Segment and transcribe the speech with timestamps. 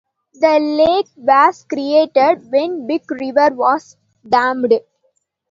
[0.33, 4.73] The lake was created when Big River was dammed.